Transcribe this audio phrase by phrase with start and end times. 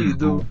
[0.00, 0.49] perdido.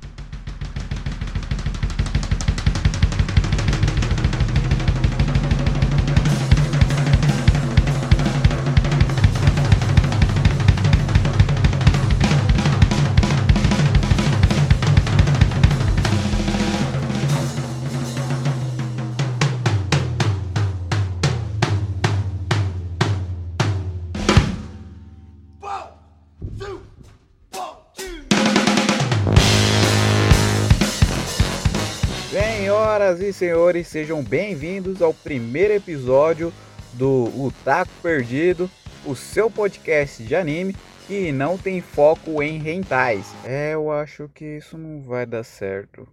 [33.39, 36.51] Senhores, sejam bem-vindos ao primeiro episódio
[36.91, 38.69] do O Taco Perdido,
[39.05, 40.75] o seu podcast de anime
[41.07, 43.33] que não tem foco em rentais.
[43.45, 46.05] É, eu acho que isso não vai dar certo.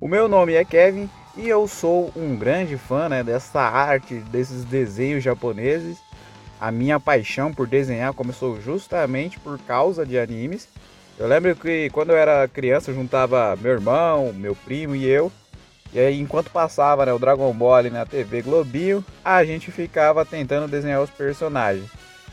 [0.00, 4.64] O meu nome é Kevin e eu sou um grande fã né, dessa arte, desses
[4.64, 5.98] desenhos japoneses.
[6.58, 10.66] A minha paixão por desenhar começou justamente por causa de animes.
[11.18, 15.30] Eu lembro que quando eu era criança eu juntava meu irmão, meu primo e eu
[15.92, 20.66] e aí, enquanto passava né, o Dragon Ball na TV Globinho, a gente ficava tentando
[20.66, 21.90] desenhar os personagens.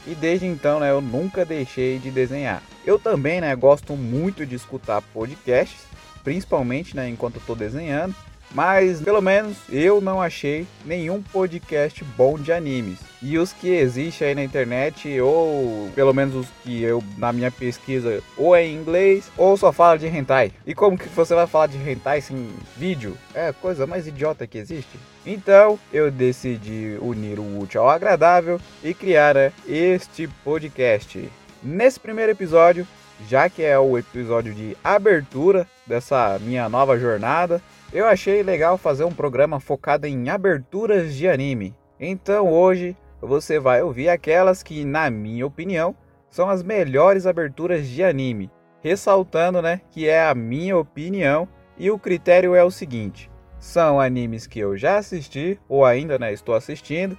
[0.07, 2.63] E desde então, né, eu nunca deixei de desenhar.
[2.85, 5.81] Eu também, né, gosto muito de escutar podcasts,
[6.23, 8.15] principalmente, né, enquanto estou desenhando.
[8.51, 12.99] Mas pelo menos eu não achei nenhum podcast bom de animes.
[13.21, 17.51] E os que existem aí na internet, ou pelo menos os que eu na minha
[17.51, 20.51] pesquisa, ou é em inglês, ou só fala de hentai.
[20.65, 23.17] E como que você vai falar de hentai sem vídeo?
[23.33, 24.97] É a coisa mais idiota que existe.
[25.25, 31.29] Então eu decidi unir o útil ao agradável e criar né, este podcast.
[31.61, 32.87] Nesse primeiro episódio,
[33.27, 37.61] já que é o episódio de abertura dessa minha nova jornada,
[37.91, 41.75] eu achei legal fazer um programa focado em aberturas de anime.
[41.99, 45.95] Então hoje você vai ouvir aquelas que, na minha opinião,
[46.29, 48.51] são as melhores aberturas de anime.
[48.81, 51.47] Ressaltando, né, que é a minha opinião
[51.77, 56.31] e o critério é o seguinte: são animes que eu já assisti ou ainda né,
[56.31, 57.17] estou assistindo,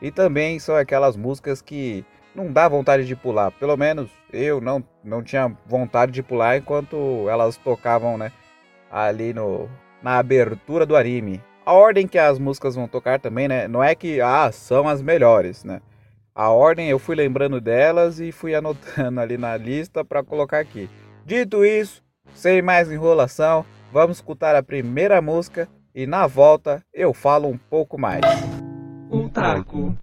[0.00, 3.50] e também são aquelas músicas que não dá vontade de pular.
[3.50, 8.32] Pelo menos eu não, não tinha vontade de pular enquanto elas tocavam, né,
[8.90, 9.68] ali no,
[10.04, 11.42] na abertura do anime.
[11.64, 13.66] A ordem que as músicas vão tocar também, né?
[13.66, 15.80] Não é que ah, são as melhores, né?
[16.34, 20.90] A ordem eu fui lembrando delas e fui anotando ali na lista para colocar aqui.
[21.24, 22.02] Dito isso,
[22.34, 27.98] sem mais enrolação, vamos escutar a primeira música e na volta eu falo um pouco
[27.98, 28.20] mais.
[29.10, 29.96] Um taco.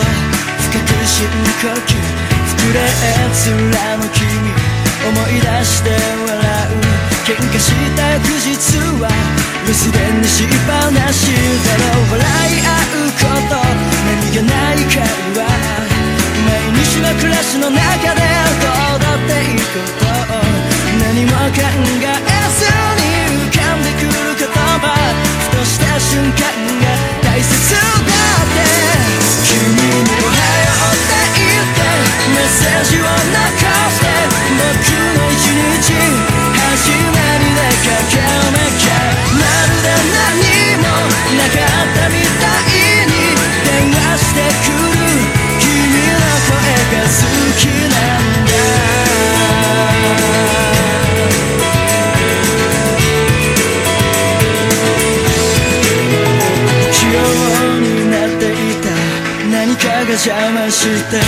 [0.00, 1.28] 深く深
[1.62, 2.78] 呼吸膨れ
[3.32, 4.26] 貫き君
[5.06, 6.82] 思い出して笑う
[7.24, 8.50] 喧嘩した翌日
[9.00, 9.08] は
[9.66, 13.54] 留守電にしっぱなしだろう笑い合うこと
[14.06, 15.00] 何がないか
[15.40, 15.46] は
[16.46, 17.78] 毎日の暮らしの中
[18.14, 18.20] で
[18.94, 20.74] 踊っていくこと。
[21.00, 22.06] 何も考え
[22.54, 24.13] ずに浮かんでくる
[24.74, 28.58] ふとした瞬間が大切だって。
[29.44, 31.78] 君におはようって言って
[32.34, 33.14] メッセージを残
[33.90, 34.04] して
[34.58, 34.66] 僕
[35.14, 38.90] の一日始まりで駆け抜け
[39.38, 40.84] まるで何も
[41.36, 41.93] なかった。
[60.84, 61.23] 있을 때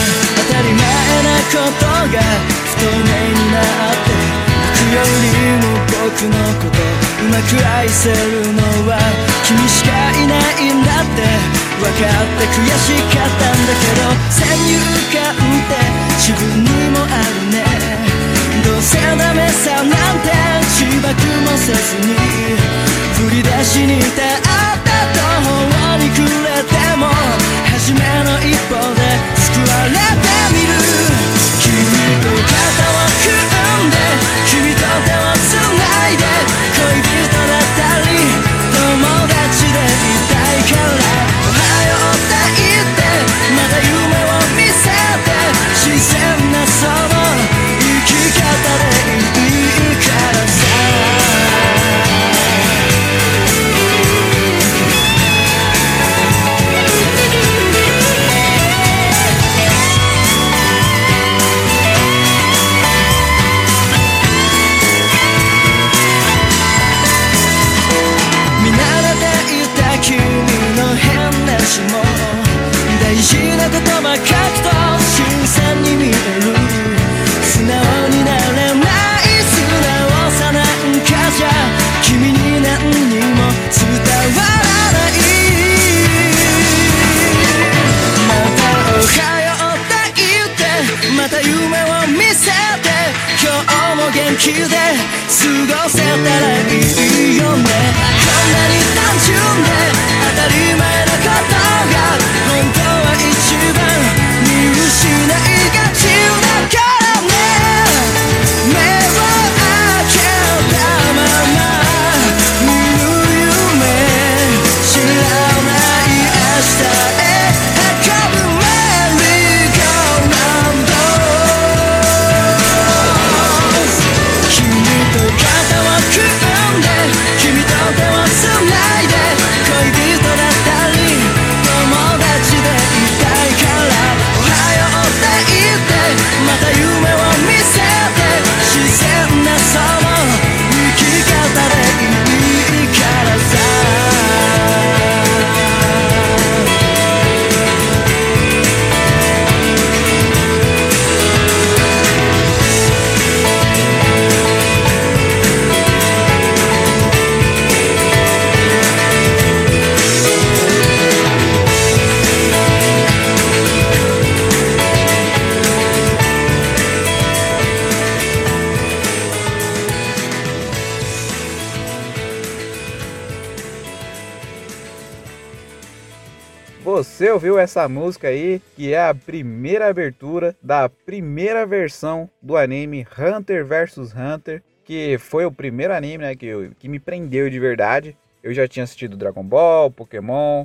[177.36, 183.62] ouviu essa música aí, que é a primeira abertura da primeira versão do anime Hunter
[183.64, 188.16] vs Hunter, que foi o primeiro anime né, que, eu- que me prendeu de verdade.
[188.42, 190.64] Eu já tinha assistido Dragon Ball, Pokémon,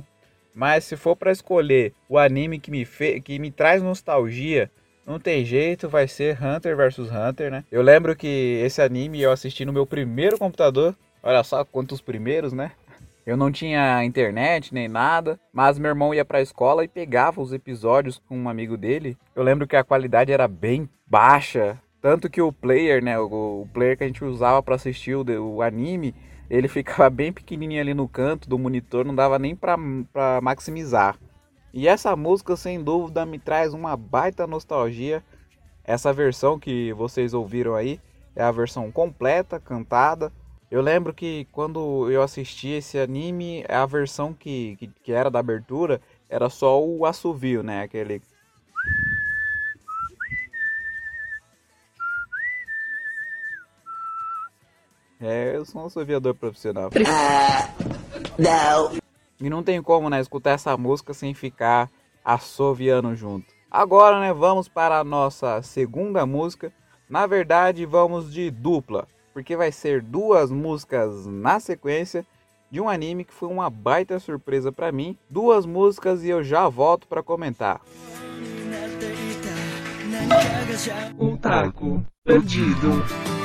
[0.54, 3.20] mas se for para escolher o anime que me, fe...
[3.20, 4.70] que me traz nostalgia,
[5.06, 7.64] não tem jeito, vai ser Hunter vs Hunter, né?
[7.70, 10.96] Eu lembro que esse anime eu assisti no meu primeiro computador.
[11.22, 12.72] Olha só quantos primeiros, né?
[13.24, 17.52] Eu não tinha internet nem nada, mas meu irmão ia pra escola e pegava os
[17.52, 19.16] episódios com um amigo dele.
[19.34, 23.96] Eu lembro que a qualidade era bem baixa, tanto que o player, né, o, player
[23.96, 26.12] que a gente usava pra assistir o, o anime,
[26.50, 29.76] ele ficava bem pequenininho ali no canto do monitor, não dava nem pra
[30.42, 31.16] maximizar.
[31.72, 35.22] E essa música, sem dúvida, me traz uma baita nostalgia.
[35.84, 37.98] Essa versão que vocês ouviram aí
[38.36, 40.32] é a versão completa, cantada.
[40.72, 45.38] Eu lembro que quando eu assisti esse anime, a versão que, que, que era da
[45.38, 47.82] abertura era só o assovio, né?
[47.82, 48.22] Aquele.
[55.20, 56.88] É, eu sou um assoviador profissional.
[58.38, 58.96] Não.
[59.38, 61.90] E não tem como, né, escutar essa música sem ficar
[62.24, 63.52] assoviando junto.
[63.70, 66.72] Agora, né, vamos para a nossa segunda música.
[67.10, 72.24] Na verdade, vamos de dupla, porque vai ser duas músicas na sequência
[72.70, 75.16] de um anime que foi uma baita surpresa para mim.
[75.28, 77.80] Duas músicas e eu já volto para comentar.
[81.18, 83.41] Otaku perdido.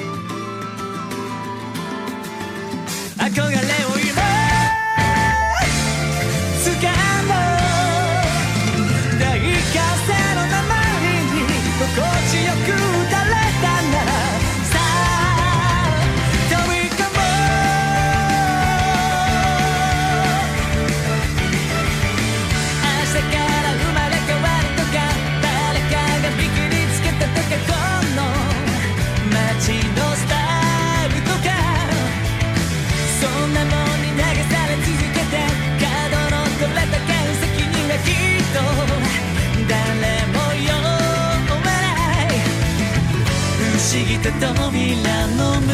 [43.98, 45.74] 思議と扉の向こ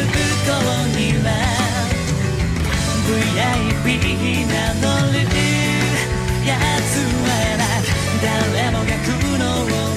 [0.96, 1.28] には
[3.04, 3.84] VIP
[4.48, 5.20] 名乗る
[6.48, 6.56] や
[6.88, 7.28] つは
[7.60, 7.62] な
[8.22, 9.44] 誰もが苦悩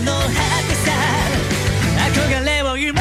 [0.03, 0.35] の果
[0.67, 0.91] てさ
[2.11, 2.99] 憧れを今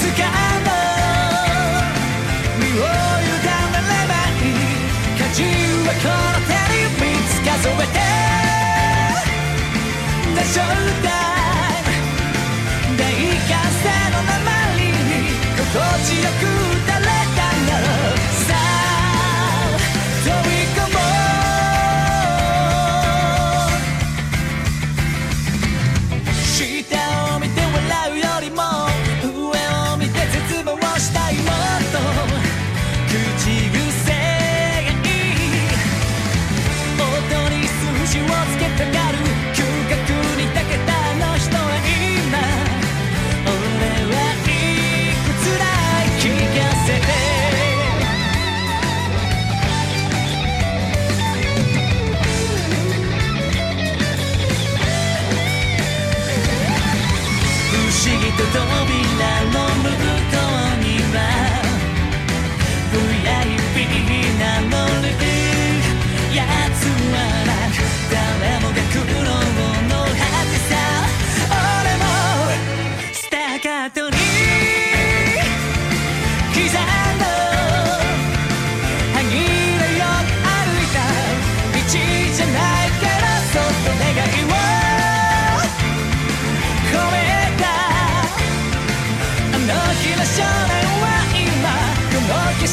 [0.00, 0.68] 掴んだ
[2.56, 4.56] 身を委ねればいい
[5.18, 5.44] 価値
[5.84, 8.00] はこの手に3つ数えて
[10.34, 11.17] The Showtime
[15.72, 16.87] どじなくて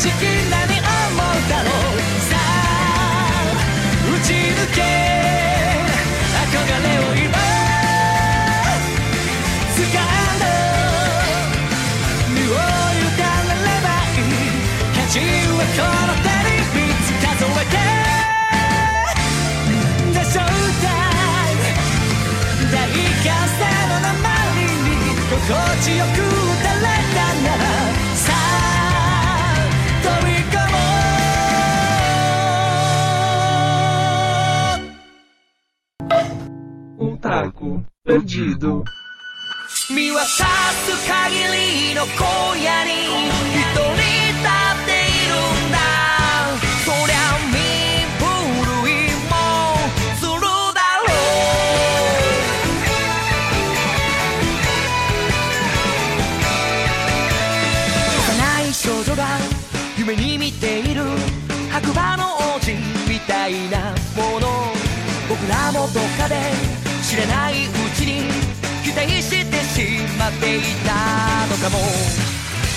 [0.05, 0.21] しき
[0.51, 1.97] 何思うだろう
[2.29, 2.38] さあ
[4.05, 4.77] 打ち抜け
[6.29, 7.33] 憧れを今
[9.74, 10.45] 掴んだ
[12.29, 14.45] 身を委ねればいい
[14.93, 17.75] 価値はこの手に3つ数えて
[20.13, 21.65] The Showtime
[22.71, 22.74] 大
[23.24, 23.65] 歓声
[24.01, 24.21] の周
[24.55, 25.43] りに心
[25.81, 26.25] 地よく
[38.07, 38.13] 身
[40.12, 40.38] は指す
[41.09, 42.07] 限りの小
[42.55, 43.17] 屋に一
[43.74, 44.95] 人立ってい
[45.27, 45.33] る
[45.69, 45.79] んだ。
[46.85, 47.15] そりゃ
[47.50, 47.57] 身
[48.19, 48.25] 震
[48.91, 48.93] い
[49.25, 49.33] も
[50.17, 50.29] する
[50.75, 51.12] だろう。
[58.19, 59.25] 幼い少女が
[59.97, 61.01] 夢に見ている。
[61.71, 62.71] 白馬の王子
[63.09, 64.47] みたいなもの。
[65.27, 66.35] 僕らもどっかで
[67.01, 67.67] 知れない
[68.95, 71.79] 待してしまっていたのかも。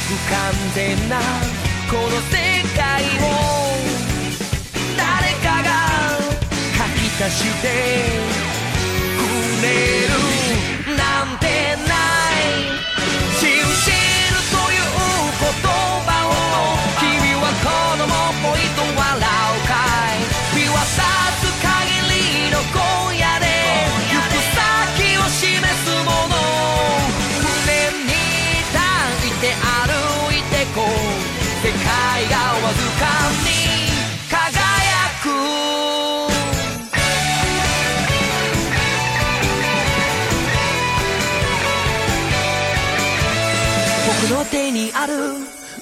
[0.08, 1.20] 不完全な
[1.88, 2.37] この世
[2.76, 3.26] 界を。
[4.96, 5.68] 誰かが
[6.76, 7.66] 書き足して
[9.16, 9.66] くれ
[10.08, 10.27] る。
[45.00, 45.14] ある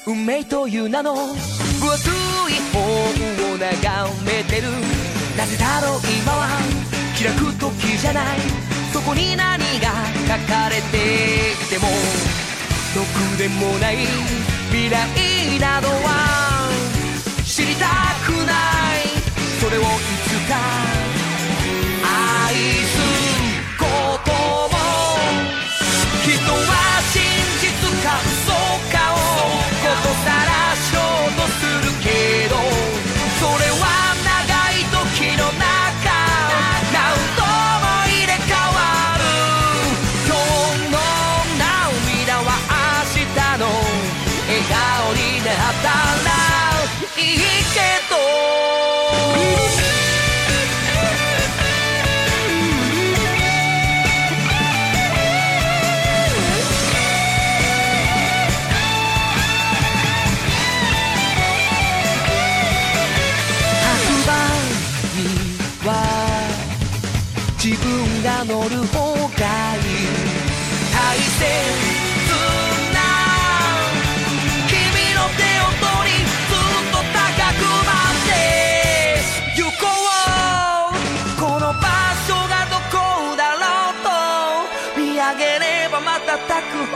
[0.06, 2.12] 運命という名の分厚い
[2.70, 2.84] 本
[3.54, 4.68] を眺めてる。
[5.38, 6.60] なぜだろう今は
[7.18, 8.38] 開く時じゃない。
[8.92, 9.88] そこに何が
[10.28, 11.88] 書かれていても
[12.94, 14.06] ろくでもない
[14.68, 16.68] 未来などは
[17.42, 17.86] 知りた
[18.26, 19.08] くない。
[19.58, 19.84] それをい
[20.28, 21.15] つか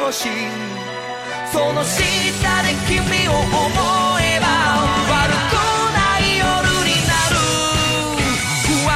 [0.00, 2.00] その下
[2.62, 3.44] で君を思
[4.18, 4.46] えば
[5.12, 5.54] 悪く
[5.92, 6.44] ない夜
[6.88, 7.36] になる
[8.64, 8.92] 不安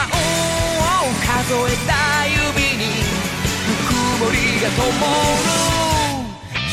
[0.80, 1.92] を数えた
[2.26, 5.54] 指にぬくもりが灯る。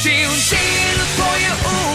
[0.01, 1.90] 信じるという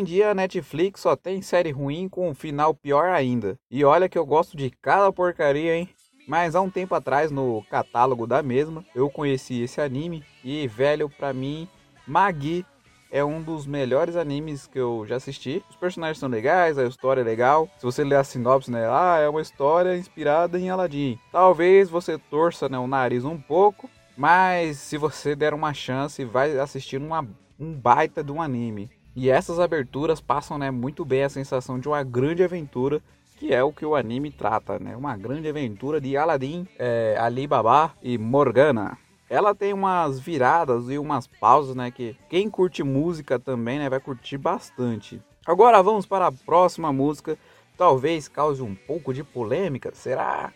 [0.00, 3.58] em dia a Netflix só tem série ruim com um final pior ainda.
[3.70, 5.90] E olha que eu gosto de cada porcaria, hein?
[6.26, 11.08] Mas há um tempo atrás, no catálogo da mesma, eu conheci esse anime e, velho,
[11.10, 11.68] pra mim,
[12.06, 12.64] Magi
[13.10, 15.62] é um dos melhores animes que eu já assisti.
[15.68, 17.68] Os personagens são legais, a história é legal.
[17.76, 21.18] Se você ler a sinopse, né, ah, é uma história inspirada em Aladdin.
[21.30, 26.58] Talvez você torça né, o nariz um pouco, mas se você der uma chance, vai
[26.58, 27.26] assistir uma,
[27.58, 28.88] um baita de um anime.
[29.14, 33.02] E essas aberturas passam né, muito bem a sensação de uma grande aventura
[33.40, 34.94] que é o que o anime trata, né?
[34.94, 38.98] Uma grande aventura de Aladdin, é, Alibaba e Morgana.
[39.30, 41.90] Ela tem umas viradas e umas pausas, né?
[41.90, 43.88] Que quem curte música também, né?
[43.88, 45.22] Vai curtir bastante.
[45.46, 47.38] Agora vamos para a próxima música.
[47.78, 50.52] Talvez cause um pouco de polêmica, será?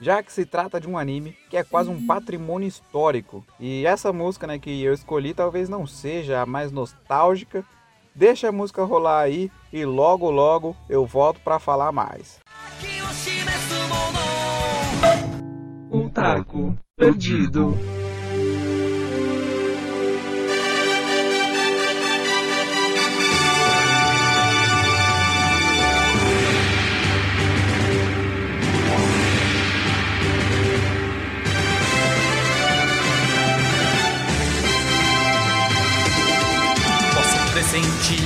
[0.00, 3.44] Já que se trata de um anime que é quase um patrimônio histórico.
[3.60, 7.62] E essa música, né, que eu escolhi talvez não seja a mais nostálgica.
[8.14, 12.38] Deixa a música rolar aí e logo logo eu volto para falar mais.
[15.90, 17.76] Um taco perdido.
[37.74, 38.22] Pressentir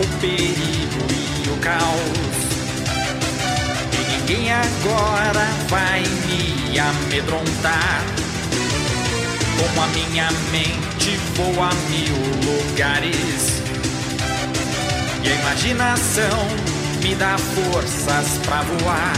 [0.00, 2.36] o perigo e o caos.
[3.92, 8.02] E ninguém agora vai me amedrontar.
[9.58, 13.60] Com a minha mente vou a mil lugares.
[15.22, 16.48] E a imaginação
[17.02, 19.12] me dá forças pra voar.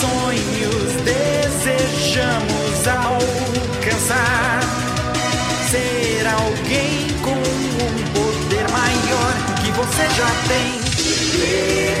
[0.00, 4.62] Sonhos desejamos alcançar
[5.70, 7.01] ser alguém
[9.76, 10.80] você já tem.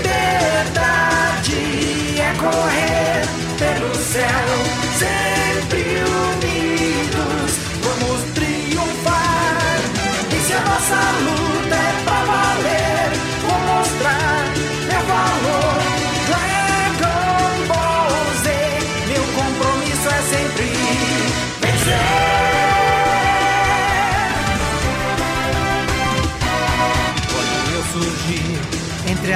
[0.02, 0.80] Liberdade
[2.20, 3.22] é correr
[3.58, 4.48] pelo céu,
[4.98, 6.11] sempre unidos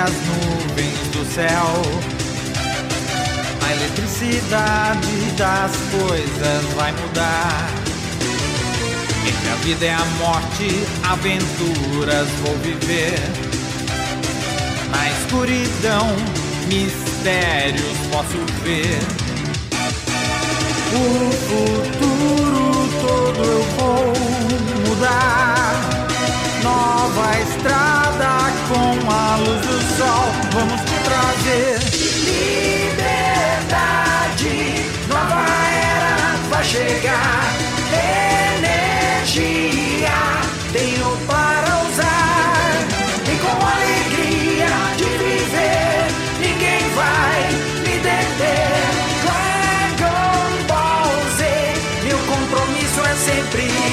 [0.06, 1.82] as nuvens do céu,
[3.60, 7.68] a eletricidade das coisas vai mudar.
[9.26, 13.18] Entre a vida e a morte, aventuras vou viver.
[14.92, 16.14] Na escuridão,
[16.68, 19.00] mistérios posso ver.
[20.94, 24.12] O futuro todo eu vou
[24.88, 25.74] mudar.
[26.62, 28.06] Nova estrada
[28.68, 29.65] com a luz
[29.96, 31.78] sol, vamos te trazer
[32.28, 33.14] liberdade.
[35.08, 36.16] Nova era
[36.50, 37.44] vai chegar.
[38.58, 40.18] Energia
[40.72, 42.74] tenho para usar
[43.24, 46.06] e com alegria de viver
[46.40, 47.40] ninguém vai
[47.84, 48.84] me deter.
[49.24, 51.40] Dragon Ball Z,
[52.04, 53.85] meu compromisso é sempre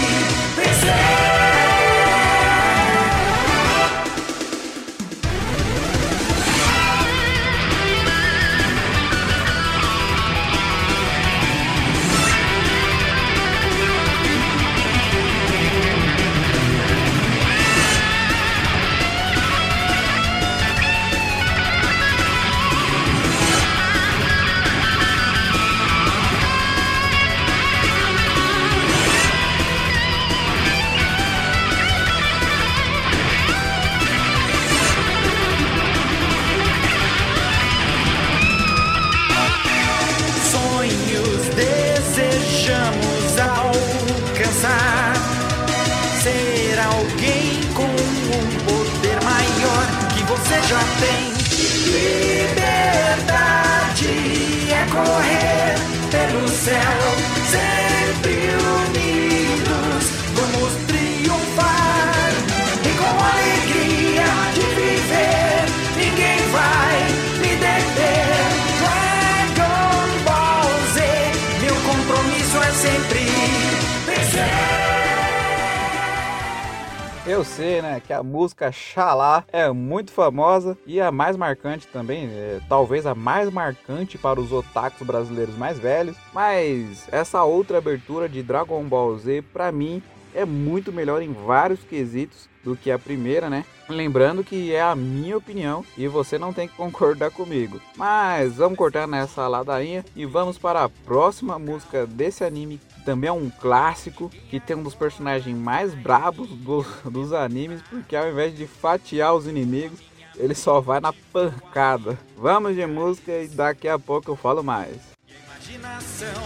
[78.54, 84.18] música Xalá é muito famosa e a mais marcante também, é, talvez a mais marcante
[84.18, 89.72] para os otakus brasileiros mais velhos, mas essa outra abertura de Dragon Ball Z, pra
[89.72, 90.04] mim,
[90.36, 93.66] é muito melhor em vários quesitos do que a primeira, né?
[93.90, 97.82] Lembrando que é a minha opinião e você não tem que concordar comigo.
[97.98, 103.34] Mas vamos cortar nessa ladainha e vamos para a próxima música desse anime, também é
[103.34, 108.56] um clássico, que tem um dos personagens mais brabos do- dos animes, porque ao invés
[108.56, 110.00] de fatiar os inimigos,
[110.36, 112.18] ele só vai na pancada.
[112.38, 114.98] Vamos de música e daqui a pouco eu falo mais.
[115.28, 116.44] Imaginação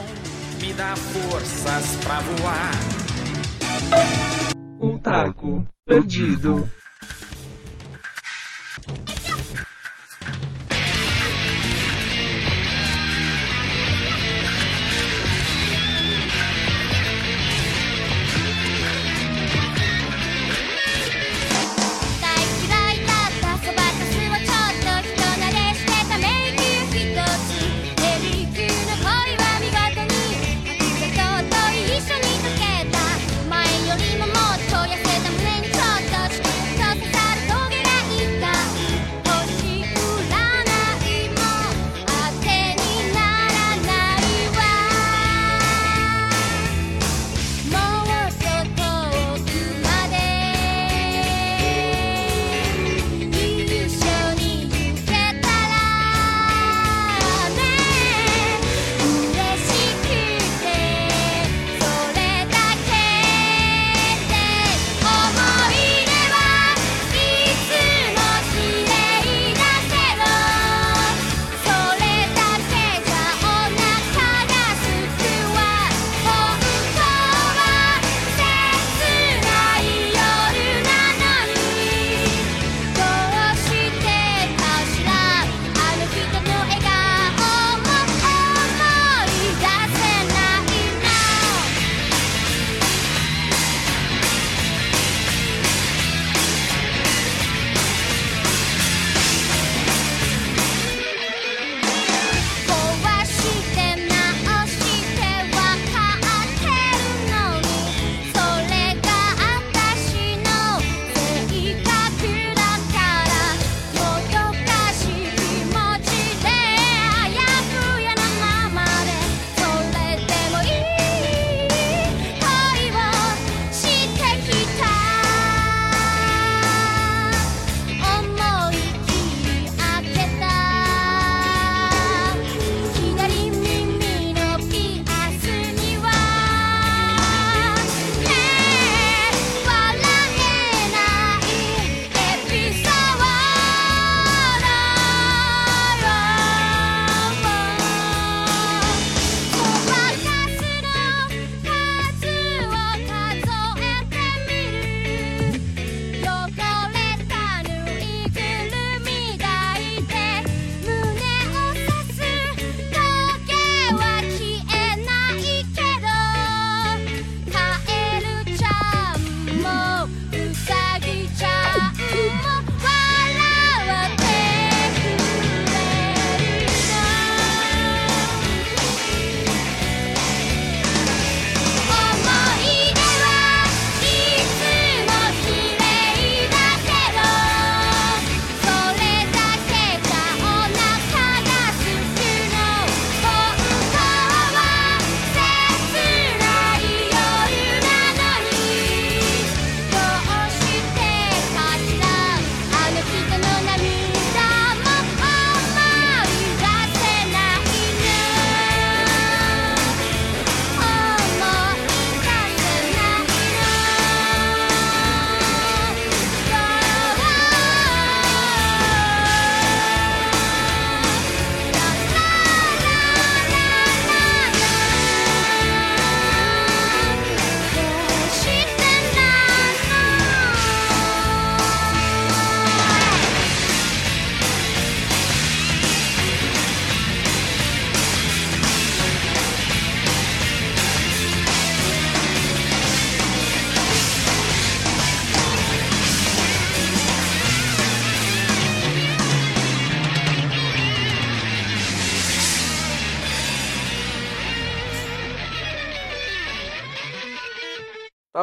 [0.61, 2.71] me dá forças pra voar.
[4.79, 6.69] O taco perdido.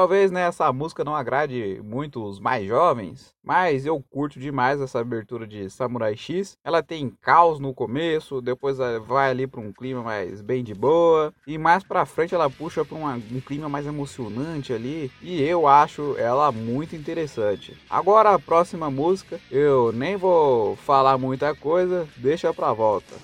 [0.05, 5.01] Talvez né, essa música não agrade muito os mais jovens, mas eu curto demais essa
[5.01, 6.59] abertura de Samurai X.
[6.63, 11.33] Ela tem caos no começo, depois vai ali para um clima mais bem de boa,
[11.47, 16.15] e mais para frente ela puxa para um clima mais emocionante ali, e eu acho
[16.19, 17.75] ela muito interessante.
[17.89, 23.15] Agora a próxima música, eu nem vou falar muita coisa, deixa para volta.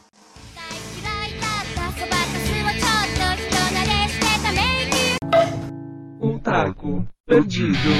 [6.42, 7.90] taco perdido.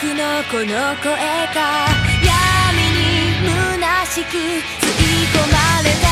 [0.00, 1.12] 僕のこの声
[1.54, 1.58] が
[2.24, 2.32] 闇
[2.90, 3.04] に
[3.44, 6.09] 虚しく吸い込まれた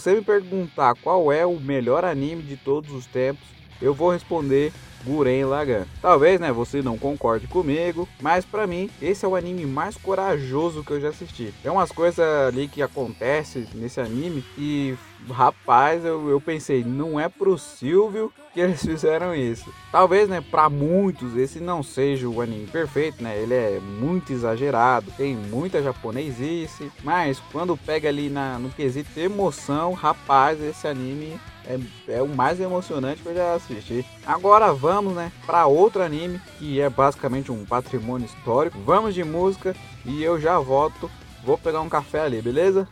[0.00, 3.46] você me perguntar qual é o melhor anime de todos os tempos,
[3.80, 4.72] eu vou responder
[5.04, 5.84] Guren Lagann.
[6.00, 10.84] Talvez, né, você não concorde comigo, mas para mim esse é o anime mais corajoso
[10.84, 11.54] que eu já assisti.
[11.64, 14.94] É umas coisas ali que acontece nesse anime e
[15.28, 19.72] rapaz, eu, eu pensei, não é pro Silvio que eles fizeram isso.
[19.92, 23.38] Talvez, né, para muitos esse não seja o anime perfeito, né?
[23.38, 29.92] Ele é muito exagerado, tem muita japonesice, mas quando pega ali na, no quesito emoção,
[29.92, 34.04] rapaz, esse anime é, é o mais emocionante que eu já assisti.
[34.26, 38.78] Agora vamos, né, para outro anime que é basicamente um patrimônio histórico.
[38.84, 41.10] Vamos de música e eu já volto.
[41.44, 42.88] Vou pegar um café ali, beleza?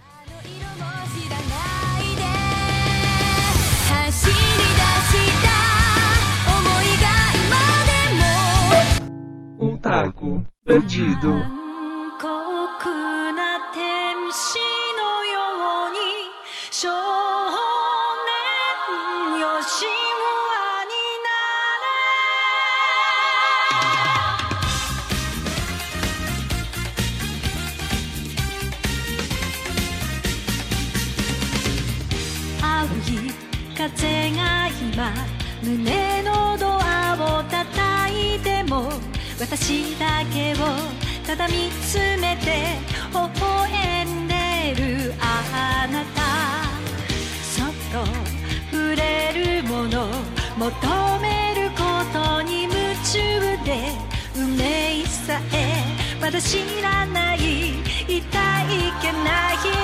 [9.58, 11.67] Otaku perdido.
[35.68, 38.88] 胸のドアを叩いても
[39.38, 40.56] 私だけを
[41.26, 42.78] ただ見つめて
[43.12, 44.34] 微笑んで
[44.74, 46.22] るあなた。
[47.42, 48.02] そっと
[48.72, 50.08] 触れるもの
[50.56, 51.82] 求めるこ
[52.14, 52.72] とに夢
[53.04, 53.92] 中で
[54.34, 55.84] 運命さえ。
[56.18, 57.38] まだ知らない
[58.08, 58.22] 痛い
[59.02, 59.77] けない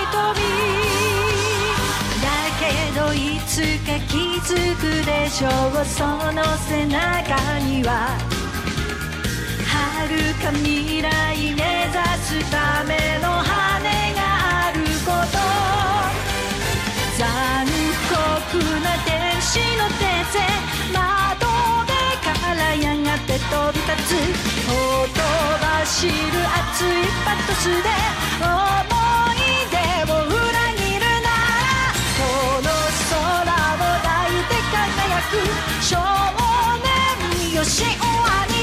[3.55, 5.51] つか気づくでしょう。
[5.87, 6.99] その背中
[7.61, 8.19] には
[9.71, 10.11] 遥
[10.43, 11.07] か未来
[11.39, 13.47] 目指すための羽
[14.19, 14.19] が
[14.67, 15.39] あること
[17.17, 17.23] 残
[18.11, 20.43] 酷な天使の手勢
[20.93, 21.47] 窓
[21.87, 21.95] 辺
[22.27, 24.19] からやがて飛び立つ
[24.67, 25.23] ほと
[25.63, 27.89] ばしる熱いパトスで
[28.43, 28.94] 思い
[35.81, 35.97] 少
[36.83, 38.54] 年よし終わり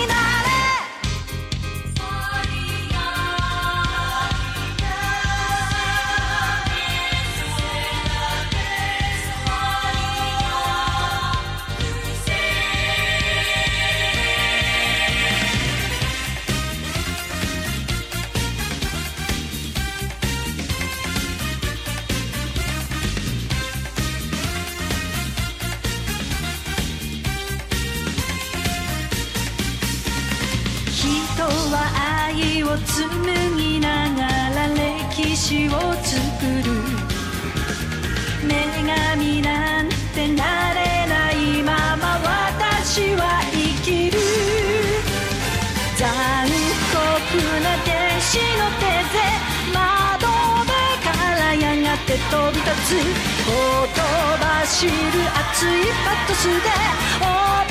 [54.82, 57.71] ばしる熱いパトスで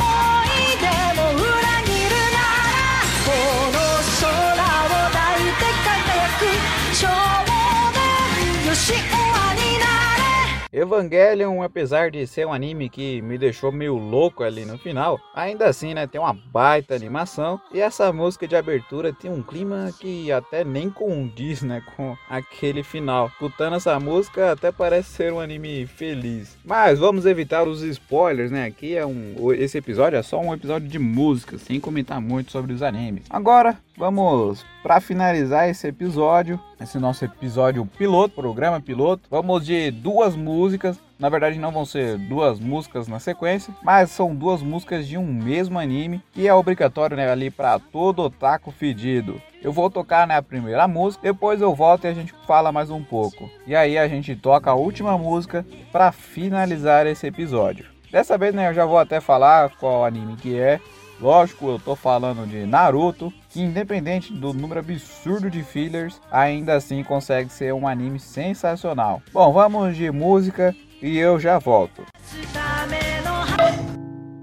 [10.72, 15.66] Evangelion, apesar de ser um anime que me deixou meio louco ali no final, ainda
[15.66, 20.30] assim, né, tem uma baita animação e essa música de abertura tem um clima que
[20.30, 23.26] até nem condiz, né, com aquele final.
[23.26, 26.56] Escutando essa música até parece ser um anime feliz.
[26.64, 28.66] Mas vamos evitar os spoilers, né?
[28.66, 32.72] Aqui é um esse episódio é só um episódio de música, sem comentar muito sobre
[32.72, 33.24] os animes.
[33.28, 40.34] Agora, vamos para finalizar esse episódio, esse nosso episódio piloto, programa piloto, vamos de duas
[40.34, 40.98] músicas.
[41.18, 45.26] Na verdade, não vão ser duas músicas na sequência, mas são duas músicas de um
[45.26, 49.38] mesmo anime e é obrigatório né, ali para todo otaku fedido.
[49.62, 52.88] Eu vou tocar né, a primeira música, depois eu volto e a gente fala mais
[52.88, 53.50] um pouco.
[53.66, 57.84] E aí a gente toca a última música para finalizar esse episódio.
[58.10, 60.80] Dessa vez né, eu já vou até falar qual anime que é.
[61.20, 67.04] Lógico, eu tô falando de Naruto, que independente do número absurdo de fillers, ainda assim
[67.04, 69.22] consegue ser um anime sensacional.
[69.30, 72.04] Bom, vamos de música e eu já volto.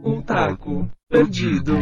[0.03, 1.73] Um taco perdido.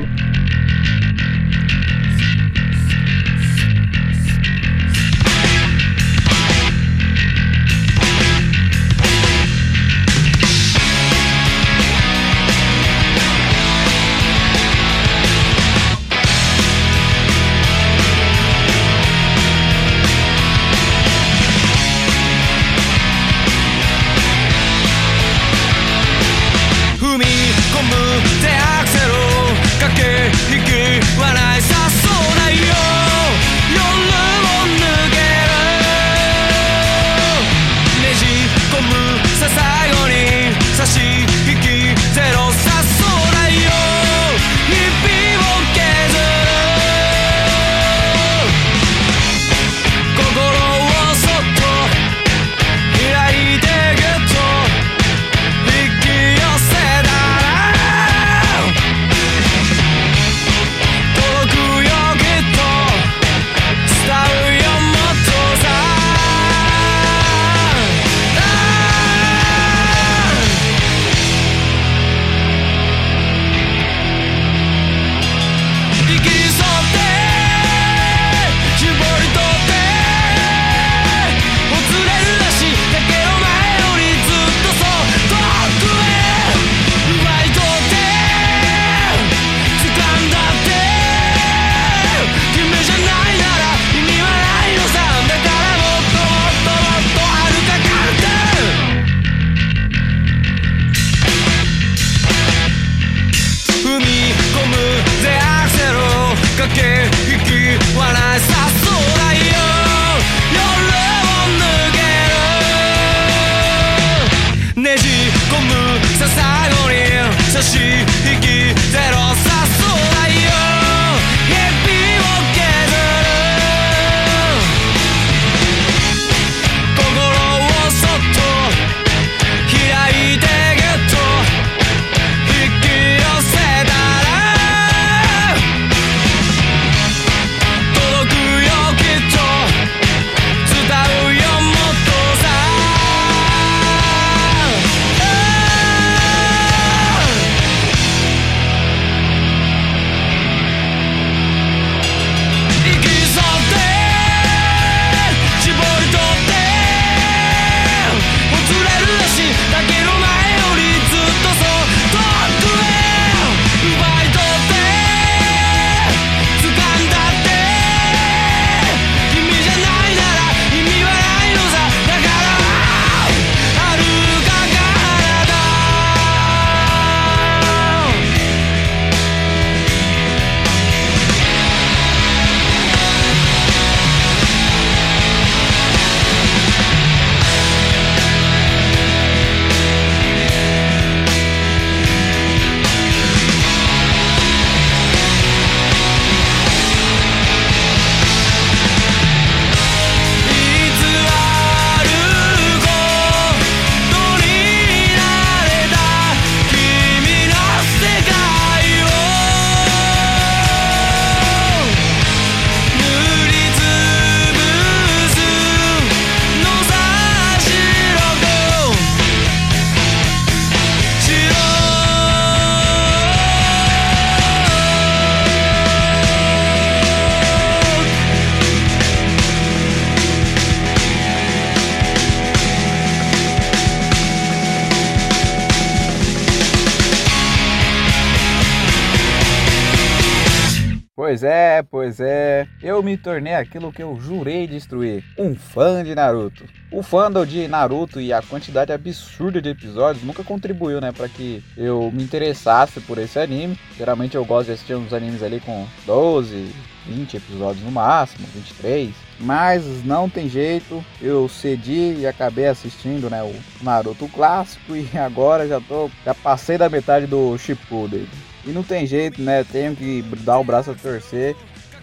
[241.25, 242.67] Pois é, pois é.
[242.83, 246.65] Eu me tornei aquilo que eu jurei destruir: um fã de Naruto.
[246.91, 251.63] O fandom de Naruto e a quantidade absurda de episódios nunca contribuiu, né, para que
[251.75, 253.75] eu me interessasse por esse anime.
[253.97, 256.71] Geralmente eu gosto de assistir uns animes ali com 12,
[257.07, 259.09] 20 episódios no máximo, 23.
[259.39, 265.67] Mas não tem jeito, eu cedi e acabei assistindo, né, o Naruto clássico e agora
[265.67, 268.27] já tô, já passei da metade do Shippuden.
[268.65, 269.63] E não tem jeito, né?
[269.63, 271.55] Tenho que dar o braço a torcer.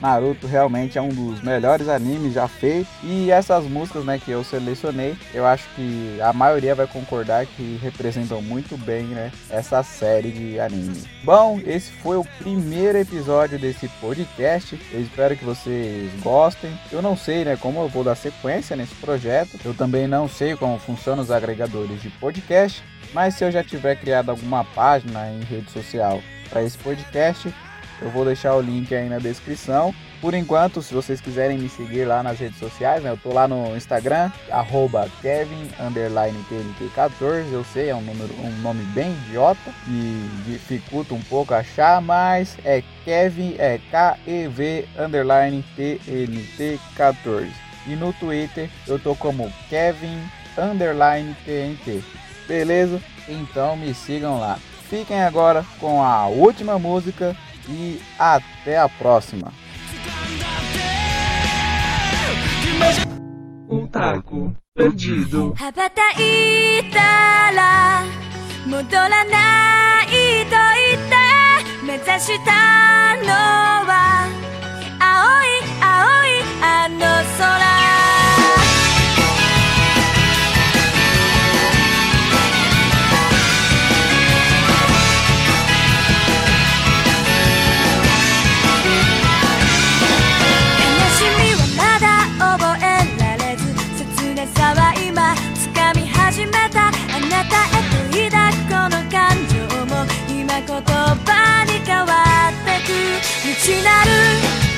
[0.02, 2.92] Naruto realmente é um dos melhores animes já feitos.
[3.04, 7.78] E essas músicas, né, que eu selecionei, eu acho que a maioria vai concordar que
[7.80, 11.04] representam muito bem, né, essa série de anime.
[11.22, 14.76] Bom, esse foi o primeiro episódio desse podcast.
[14.92, 16.76] Eu espero que vocês gostem.
[16.90, 19.56] Eu não sei, né, como eu vou dar sequência nesse projeto.
[19.64, 22.82] Eu também não sei como funcionam os agregadores de podcast.
[23.14, 26.20] Mas se eu já tiver criado alguma página em rede social
[26.52, 27.52] para esse podcast,
[28.02, 29.92] eu vou deixar o link aí na descrição.
[30.20, 33.48] Por enquanto, se vocês quiserem me seguir lá nas redes sociais, né, eu tô lá
[33.48, 37.52] no Instagram, arroba Kevin_TNT14.
[37.52, 42.56] Eu sei, é um, número, um nome bem idiota e dificulta um pouco achar, mas
[42.64, 47.48] é Kevin, é K-E-V underline TNT14.
[47.86, 50.20] E no Twitter eu tô como Kevin
[50.56, 52.00] underline TNT.
[52.46, 53.02] Beleza?
[53.28, 54.58] Então me sigam lá.
[54.91, 57.35] Fiquem agora com a última música
[57.67, 59.51] e até a próxima.
[63.67, 65.53] O taco perdido.
[65.57, 68.03] 羽ばたいたら
[68.65, 71.15] 戻らないと言って
[71.85, 73.27] 目指したの
[73.87, 74.27] は
[74.99, 75.87] 青い青
[76.25, 76.99] いあの
[77.37, 77.77] 空
[103.62, 104.71] しなる。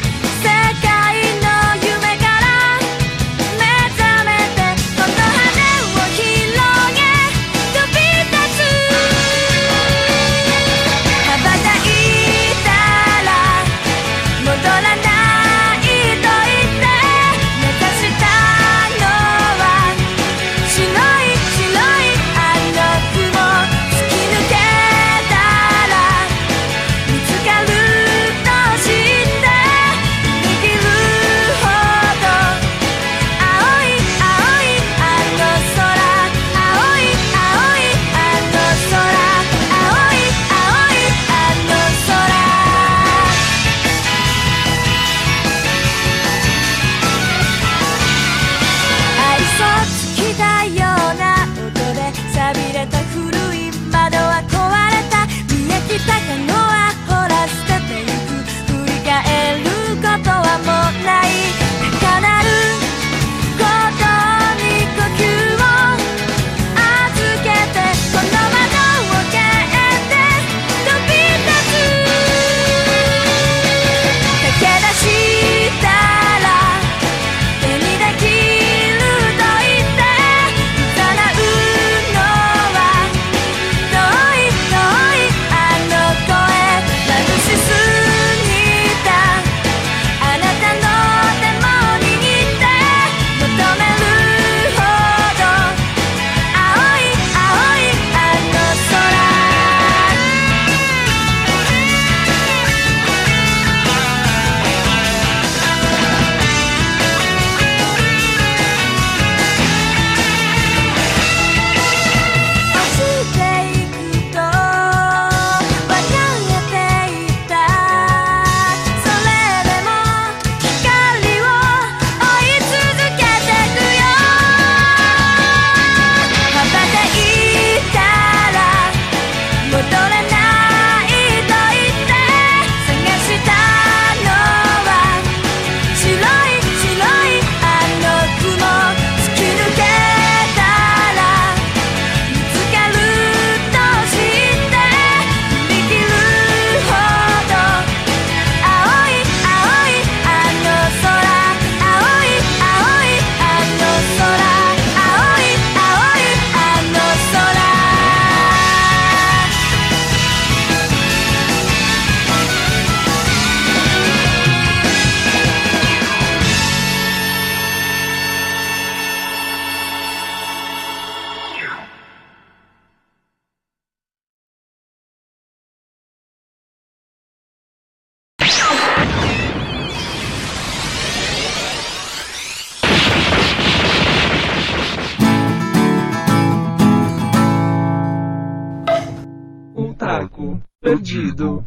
[191.34, 191.62] Perdido.